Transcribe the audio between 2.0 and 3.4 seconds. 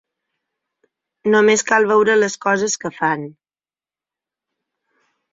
les coses que fan.